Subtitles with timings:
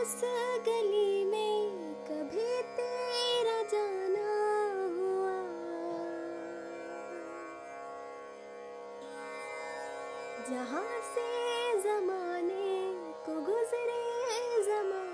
[0.00, 0.20] उस
[0.66, 4.28] गली में कभी तेरा जाना
[4.96, 5.38] हुआ।
[10.50, 11.26] जहाँ से
[11.82, 12.70] जमाने
[13.26, 14.02] को गुजरे
[14.64, 15.07] जमाना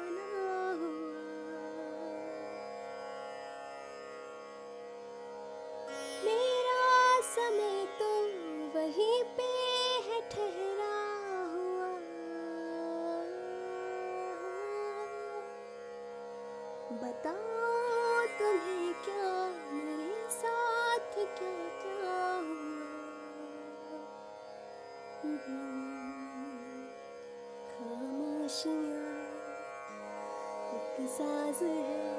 [16.94, 19.30] बताओ तुम्हें क्या,
[19.72, 22.74] मेरे साथ क्या क्या हुआ
[27.70, 29.08] खामोशियाँ,
[30.74, 32.12] एक साज है।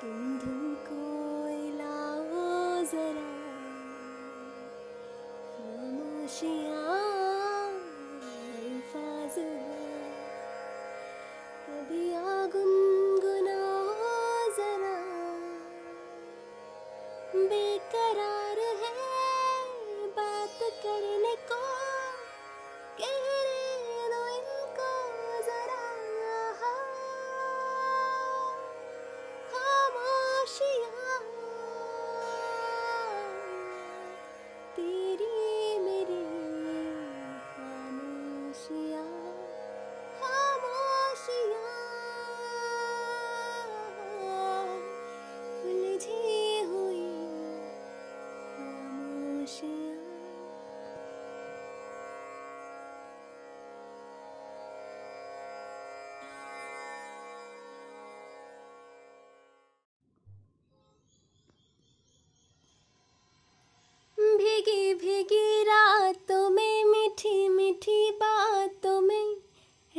[0.00, 1.04] तुम धुन को
[1.76, 3.30] लाओ जरा।
[5.52, 6.77] खामोशियाँ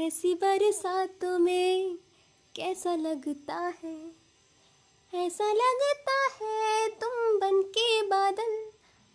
[0.10, 1.96] ऐसी बरसातों में
[2.56, 4.12] कैसा लगता है?
[5.14, 8.72] ऐसा लगता है तुम बन के बादल,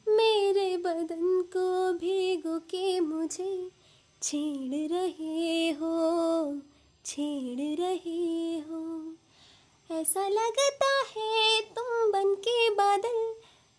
[0.09, 3.71] मेरे बदन को भीगो के मुझे।
[4.22, 6.60] छेड़ रहे हो
[7.05, 9.15] छेड़ रहे हो।
[10.00, 13.34] ऐसा लगता है तुम बन के बादल,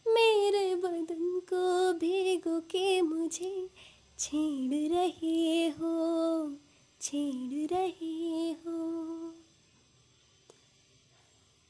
[0.08, 3.70] मेरे बदन को भीगो के मुझे।
[4.20, 4.55] छेड़
[7.06, 8.78] छेड़ रहे हो।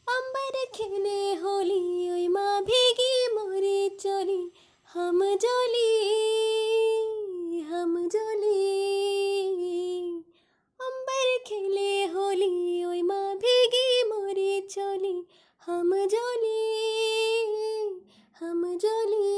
[0.07, 4.51] अंबर खेले होली, ओई माँ भीगी मोरी चोली,
[4.94, 5.91] हम जोली
[7.62, 8.53] हम जोली।
[10.79, 15.16] अंबर खेले होली, ओई माँ भीगी मोरी चोली,
[15.66, 16.62] हम जोली
[18.40, 19.34] हम जोली।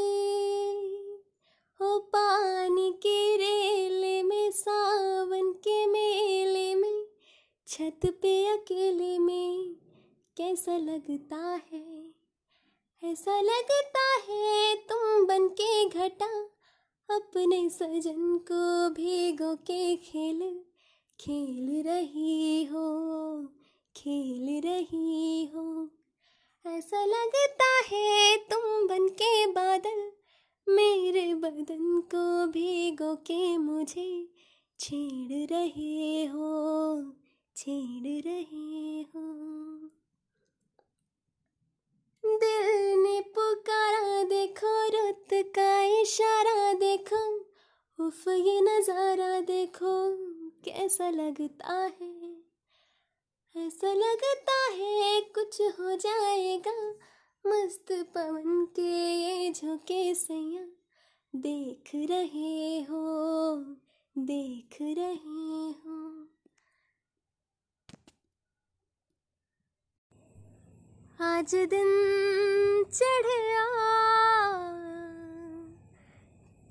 [7.77, 9.75] छत पे अकेले में
[10.37, 12.13] कैसा लगता है?
[13.03, 16.43] ऐसा लगता है तुम बन के घटा,
[17.09, 20.61] अपने सजन को भीगो के खेल।
[21.19, 23.41] खेल रही हो,
[23.95, 25.89] खेल रही हो।
[26.65, 30.11] ऐसा लगता है तुम बन के बादल,
[30.69, 34.27] मेरे बदन को भीगो के मुझे
[34.79, 37.01] छेड़ रहे हो।
[37.57, 39.21] छेड़ रहे हो।
[42.25, 47.35] दिल ने पुकारा देखो, रुत का इशारा देखो,
[48.07, 50.15] उफ, ये नज़ारा देखो,
[50.65, 52.35] कैसा लगता है?
[53.67, 56.89] ऐसा लगता है कुछ हो जाएगा,
[57.47, 60.65] मस्त पवन के ये झोंके सैया,
[61.35, 63.55] देख रहे हो,
[64.17, 66.27] देख रहे हो
[71.37, 71.89] आज दिन
[72.83, 73.65] चढ़िया।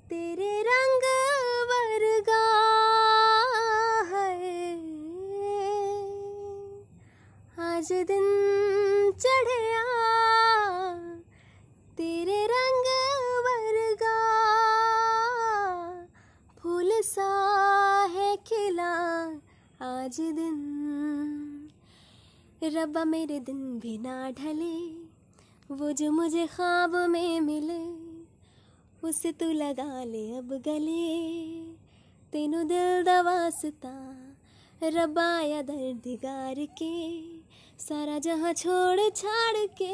[0.09, 1.03] तेरे रंग
[1.69, 2.43] वर्गा
[4.15, 4.73] है।
[7.75, 8.25] आज दिन
[9.11, 9.85] चढ़िया।
[11.97, 12.85] तेरे रंग
[13.45, 14.17] वर्गा।
[16.63, 17.31] फूल सा
[18.11, 18.93] है खिला।
[19.81, 20.46] आज दिन
[22.61, 24.77] रब्बा मेरे दिन भी ना ढले,
[25.75, 27.83] वो जो मुझे ख्वाब में मिले,
[29.07, 31.05] उसे तू लगा ले अब गले।
[32.33, 33.93] तेनू दिल दा वास्ता
[34.81, 36.95] रब्बा या दर्दगार के,
[37.79, 39.93] सारा जहाँ छोड़ छाड़ के,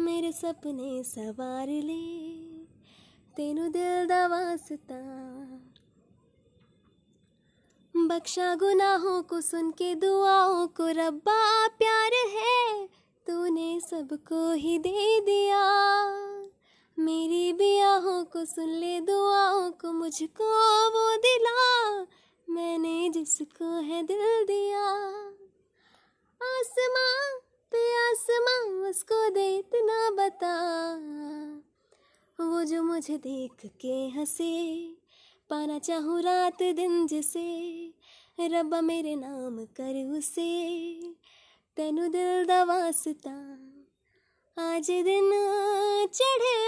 [0.00, 2.04] मेरे सपने सवार ले।
[3.36, 5.00] तेनू दिल दा वास्ता
[8.08, 12.86] बख्शा गुनाहों को सुन के दुआओं को, रब्बा प्यार है,
[13.26, 15.62] तूने सबको ही दे दिया।
[16.98, 20.44] मेरी बियाहों को सुन ले, दुआओं को मुझको
[20.90, 22.02] वो दिला।
[22.54, 24.84] मैंने जिसको है दिल दिया।
[26.42, 27.38] आसमां
[27.72, 30.76] पे आसमां, उसको दे इतना बता।
[32.44, 34.78] वो जो मुझे देख के हंसे
[35.50, 37.46] पाना चाहूँ रात दिन जिसे
[38.40, 40.50] रब्बा मेरे नाम कर उसे।
[41.76, 43.34] तेनु दिल दा वास्ता
[44.56, 45.30] आज दिन
[46.18, 46.65] चढ़िया